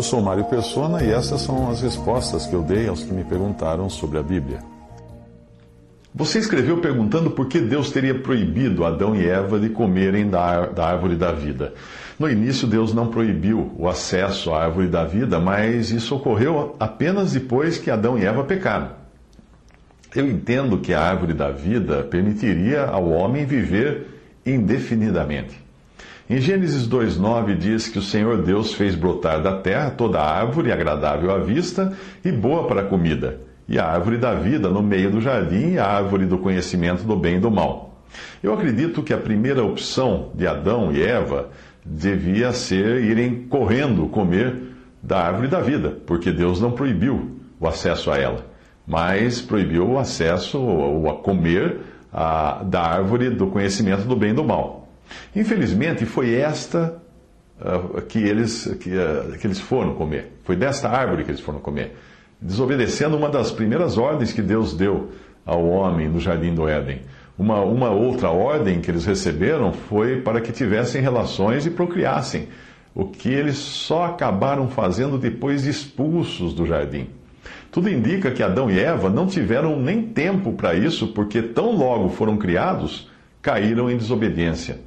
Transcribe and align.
Eu 0.00 0.04
sou 0.04 0.22
Mário 0.22 0.44
Persona 0.44 1.04
e 1.04 1.10
essas 1.10 1.42
são 1.42 1.70
as 1.70 1.82
respostas 1.82 2.46
que 2.46 2.54
eu 2.54 2.62
dei 2.62 2.88
aos 2.88 3.02
que 3.02 3.12
me 3.12 3.22
perguntaram 3.22 3.90
sobre 3.90 4.16
a 4.16 4.22
Bíblia. 4.22 4.60
Você 6.14 6.38
escreveu 6.38 6.78
perguntando 6.78 7.30
por 7.30 7.48
que 7.48 7.60
Deus 7.60 7.90
teria 7.90 8.18
proibido 8.18 8.86
Adão 8.86 9.14
e 9.14 9.28
Eva 9.28 9.60
de 9.60 9.68
comerem 9.68 10.26
da, 10.26 10.64
da 10.64 10.86
árvore 10.86 11.16
da 11.16 11.32
vida. 11.32 11.74
No 12.18 12.30
início, 12.30 12.66
Deus 12.66 12.94
não 12.94 13.08
proibiu 13.08 13.74
o 13.76 13.86
acesso 13.90 14.54
à 14.54 14.64
árvore 14.64 14.88
da 14.88 15.04
vida, 15.04 15.38
mas 15.38 15.90
isso 15.90 16.16
ocorreu 16.16 16.74
apenas 16.80 17.34
depois 17.34 17.76
que 17.76 17.90
Adão 17.90 18.18
e 18.18 18.24
Eva 18.24 18.42
pecaram. 18.42 18.92
Eu 20.16 20.26
entendo 20.26 20.78
que 20.78 20.94
a 20.94 21.02
árvore 21.02 21.34
da 21.34 21.50
vida 21.50 22.04
permitiria 22.04 22.86
ao 22.86 23.06
homem 23.10 23.44
viver 23.44 24.06
indefinidamente. 24.46 25.60
Em 26.30 26.40
Gênesis 26.40 26.88
2,9 26.88 27.56
diz 27.56 27.88
que 27.88 27.98
o 27.98 28.02
Senhor 28.02 28.40
Deus 28.40 28.72
fez 28.72 28.94
brotar 28.94 29.42
da 29.42 29.56
terra 29.56 29.90
toda 29.90 30.20
árvore 30.20 30.70
agradável 30.70 31.32
à 31.32 31.38
vista 31.38 31.92
e 32.24 32.30
boa 32.30 32.68
para 32.68 32.82
a 32.82 32.84
comida, 32.84 33.40
e 33.68 33.80
a 33.80 33.84
árvore 33.84 34.16
da 34.16 34.32
vida 34.32 34.68
no 34.68 34.80
meio 34.80 35.10
do 35.10 35.20
jardim 35.20 35.72
e 35.72 35.78
a 35.80 35.84
árvore 35.84 36.26
do 36.26 36.38
conhecimento 36.38 37.02
do 37.02 37.16
bem 37.16 37.38
e 37.38 37.40
do 37.40 37.50
mal. 37.50 38.00
Eu 38.40 38.54
acredito 38.54 39.02
que 39.02 39.12
a 39.12 39.18
primeira 39.18 39.64
opção 39.64 40.30
de 40.32 40.46
Adão 40.46 40.92
e 40.92 41.02
Eva 41.02 41.48
devia 41.84 42.52
ser 42.52 43.02
irem 43.02 43.48
correndo 43.48 44.06
comer 44.06 44.54
da 45.02 45.18
árvore 45.18 45.48
da 45.48 45.58
vida, 45.58 45.96
porque 46.06 46.30
Deus 46.30 46.60
não 46.60 46.70
proibiu 46.70 47.40
o 47.58 47.66
acesso 47.66 48.08
a 48.08 48.16
ela, 48.16 48.46
mas 48.86 49.40
proibiu 49.40 49.84
o 49.84 49.98
acesso 49.98 50.60
ou 50.60 51.10
a 51.10 51.14
comer 51.14 51.80
a, 52.12 52.62
da 52.62 52.82
árvore 52.82 53.30
do 53.30 53.48
conhecimento 53.48 54.04
do 54.04 54.14
bem 54.14 54.30
e 54.30 54.34
do 54.34 54.44
mal. 54.44 54.80
Infelizmente, 55.34 56.04
foi 56.04 56.34
esta 56.34 57.00
uh, 57.60 58.00
que, 58.02 58.18
eles, 58.18 58.64
que, 58.80 58.90
uh, 58.90 59.38
que 59.38 59.46
eles 59.46 59.60
foram 59.60 59.94
comer. 59.94 60.38
Foi 60.44 60.56
desta 60.56 60.88
árvore 60.88 61.24
que 61.24 61.30
eles 61.30 61.40
foram 61.40 61.60
comer, 61.60 61.96
desobedecendo 62.40 63.16
uma 63.16 63.28
das 63.28 63.50
primeiras 63.50 63.98
ordens 63.98 64.32
que 64.32 64.42
Deus 64.42 64.74
deu 64.74 65.10
ao 65.44 65.66
homem 65.66 66.08
no 66.08 66.20
jardim 66.20 66.54
do 66.54 66.68
Éden. 66.68 67.02
Uma, 67.38 67.60
uma 67.62 67.90
outra 67.90 68.28
ordem 68.30 68.80
que 68.80 68.90
eles 68.90 69.06
receberam 69.06 69.72
foi 69.72 70.20
para 70.20 70.40
que 70.40 70.52
tivessem 70.52 71.00
relações 71.00 71.64
e 71.64 71.70
procriassem, 71.70 72.48
o 72.94 73.06
que 73.06 73.30
eles 73.30 73.56
só 73.56 74.04
acabaram 74.04 74.68
fazendo 74.68 75.16
depois 75.16 75.62
de 75.62 75.70
expulsos 75.70 76.52
do 76.52 76.66
jardim. 76.66 77.08
Tudo 77.70 77.88
indica 77.88 78.30
que 78.30 78.42
Adão 78.42 78.70
e 78.70 78.78
Eva 78.78 79.08
não 79.08 79.26
tiveram 79.26 79.80
nem 79.80 80.02
tempo 80.02 80.52
para 80.52 80.74
isso, 80.74 81.08
porque 81.08 81.40
tão 81.40 81.74
logo 81.76 82.08
foram 82.08 82.36
criados, 82.36 83.08
caíram 83.40 83.88
em 83.90 83.96
desobediência. 83.96 84.80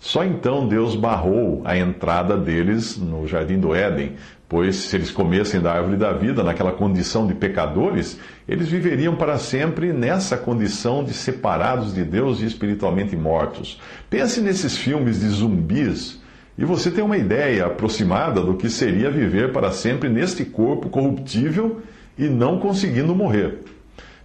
Só 0.00 0.24
então 0.24 0.66
Deus 0.66 0.94
barrou 0.94 1.62
a 1.64 1.76
entrada 1.76 2.36
deles 2.36 2.96
no 2.96 3.26
jardim 3.26 3.58
do 3.58 3.74
Éden, 3.74 4.14
pois 4.48 4.76
se 4.76 4.96
eles 4.96 5.10
comessem 5.10 5.60
da 5.60 5.72
árvore 5.72 5.96
da 5.96 6.12
vida 6.12 6.42
naquela 6.42 6.72
condição 6.72 7.26
de 7.26 7.34
pecadores, 7.34 8.18
eles 8.48 8.68
viveriam 8.68 9.14
para 9.14 9.38
sempre 9.38 9.92
nessa 9.92 10.36
condição 10.36 11.04
de 11.04 11.12
separados 11.12 11.94
de 11.94 12.04
Deus 12.04 12.40
e 12.40 12.46
espiritualmente 12.46 13.14
mortos. 13.14 13.80
Pense 14.08 14.40
nesses 14.40 14.76
filmes 14.76 15.20
de 15.20 15.28
zumbis 15.28 16.20
e 16.58 16.64
você 16.64 16.90
tem 16.90 17.02
uma 17.02 17.16
ideia 17.16 17.66
aproximada 17.66 18.42
do 18.42 18.54
que 18.54 18.68
seria 18.68 19.10
viver 19.10 19.52
para 19.52 19.70
sempre 19.70 20.08
neste 20.08 20.44
corpo 20.44 20.90
corruptível 20.90 21.80
e 22.18 22.28
não 22.28 22.58
conseguindo 22.58 23.14
morrer. 23.14 23.60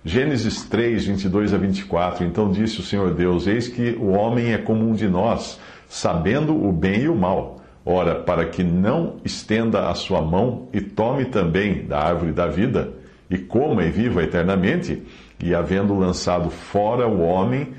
Gênesis 0.07 0.63
3, 0.65 1.07
22 1.07 1.51
a 1.51 1.57
24. 1.57 2.23
Então 2.23 2.51
disse 2.51 2.79
o 2.79 2.83
Senhor 2.83 3.11
Deus: 3.15 3.47
Eis 3.47 3.67
que 3.67 3.97
o 3.99 4.11
homem 4.11 4.53
é 4.53 4.57
como 4.59 4.87
um 4.87 4.93
de 4.93 5.07
nós, 5.07 5.59
sabendo 5.87 6.55
o 6.55 6.71
bem 6.71 7.01
e 7.01 7.09
o 7.09 7.15
mal. 7.15 7.59
Ora, 7.83 8.13
para 8.13 8.45
que 8.45 8.63
não 8.63 9.15
estenda 9.25 9.89
a 9.89 9.95
sua 9.95 10.21
mão 10.21 10.67
e 10.71 10.79
tome 10.79 11.25
também 11.25 11.87
da 11.87 11.99
árvore 11.99 12.31
da 12.31 12.45
vida, 12.45 12.93
e 13.31 13.37
coma 13.39 13.83
e 13.83 13.89
viva 13.89 14.23
eternamente, 14.23 15.01
e 15.39 15.55
havendo 15.55 15.97
lançado 15.97 16.51
fora 16.51 17.07
o 17.07 17.21
homem, 17.21 17.73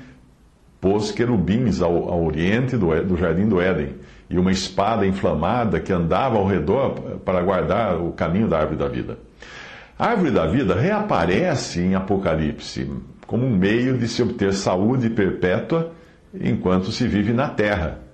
pôs 0.81 1.11
querubins 1.11 1.81
ao, 1.81 2.09
ao 2.09 2.25
oriente 2.25 2.75
do, 2.75 2.87
do 3.05 3.15
jardim 3.15 3.47
do 3.47 3.61
Éden, 3.61 3.95
e 4.29 4.37
uma 4.37 4.51
espada 4.51 5.07
inflamada 5.07 5.79
que 5.79 5.93
andava 5.93 6.37
ao 6.37 6.45
redor 6.45 6.91
para 7.23 7.41
guardar 7.41 7.95
o 7.95 8.11
caminho 8.11 8.49
da 8.49 8.59
árvore 8.59 8.77
da 8.77 8.87
vida. 8.89 9.17
A 9.97 10.07
árvore 10.07 10.31
da 10.31 10.45
vida 10.45 10.75
reaparece 10.75 11.81
em 11.81 11.95
Apocalipse 11.95 12.89
como 13.25 13.45
um 13.45 13.55
meio 13.55 13.97
de 13.97 14.07
se 14.07 14.21
obter 14.21 14.53
saúde 14.53 15.09
perpétua 15.09 15.91
enquanto 16.33 16.91
se 16.91 17.07
vive 17.07 17.33
na 17.33 17.49
terra 17.49 18.07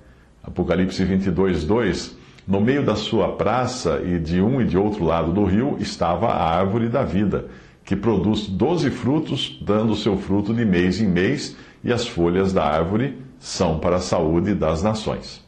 Apocalipse 0.44 1.04
22, 1.06 1.64
2. 1.64 2.18
No 2.46 2.60
meio 2.60 2.84
da 2.84 2.96
sua 2.96 3.32
praça 3.38 4.02
e 4.04 4.20
de 4.20 4.42
um 4.42 4.60
e 4.60 4.66
de 4.66 4.78
outro 4.78 5.06
lado 5.06 5.32
do 5.32 5.46
rio 5.46 5.78
estava 5.80 6.28
a 6.28 6.58
árvore 6.58 6.90
da 6.90 7.04
vida, 7.04 7.46
que 7.86 7.96
produz 7.96 8.48
doze 8.48 8.92
frutos, 8.92 9.58
dando 9.62 9.96
seu 9.96 10.18
fruto 10.18 10.54
de 10.54 10.66
mês 10.66 11.00
em 11.00 11.08
mês, 11.08 11.56
e 11.82 11.94
as 11.94 12.06
folhas 12.06 12.52
da 12.52 12.66
árvore 12.66 13.18
são 13.40 13.80
para 13.80 13.96
a 13.96 14.02
saúde 14.02 14.54
das 14.54 14.84
nações. 14.84 15.42